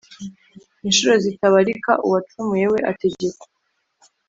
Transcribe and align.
inshuro 0.87 1.13
zitabarika, 1.23 1.91
uwacumuye 2.05 2.65
we 2.73 2.79
ategekwa 2.91 3.47